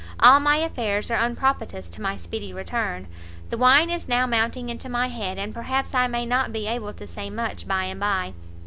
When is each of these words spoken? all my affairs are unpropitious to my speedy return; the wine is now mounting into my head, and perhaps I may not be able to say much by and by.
all 0.19 0.39
my 0.39 0.55
affairs 0.57 1.11
are 1.11 1.19
unpropitious 1.19 1.87
to 1.87 2.01
my 2.01 2.17
speedy 2.17 2.51
return; 2.51 3.05
the 3.51 3.57
wine 3.59 3.87
is 3.91 4.07
now 4.07 4.25
mounting 4.25 4.67
into 4.67 4.89
my 4.89 5.09
head, 5.09 5.37
and 5.37 5.53
perhaps 5.53 5.93
I 5.93 6.07
may 6.07 6.25
not 6.25 6.51
be 6.51 6.65
able 6.65 6.93
to 6.93 7.05
say 7.07 7.29
much 7.29 7.67
by 7.67 7.83
and 7.83 7.99
by. 7.99 8.33